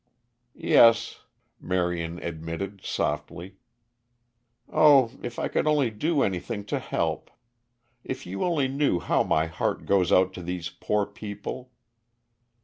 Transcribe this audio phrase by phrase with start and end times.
[0.55, 1.19] "Yes,"
[1.59, 3.57] Marion admitted, softly.
[4.67, 7.29] "Oh, if I could only do anything to help.
[8.03, 11.71] If you only knew how my heart goes out to these poor people!"